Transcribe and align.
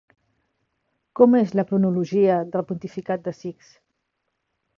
Com 1.19 1.37
és 1.39 1.53
la 1.59 1.65
cronologia 1.73 2.39
del 2.57 2.65
pontificat 2.73 3.27
de 3.29 3.35
Sixt? 3.43 3.79